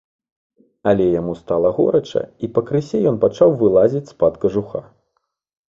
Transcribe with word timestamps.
Але 0.91 1.05
яму 1.19 1.33
стала 1.41 1.69
горача, 1.81 2.23
і 2.45 2.51
пакрысе 2.57 2.97
ён 3.13 3.21
пачаў 3.27 3.49
вылазіць 3.63 4.05
з-пад 4.11 4.43
кажуха. 4.43 4.85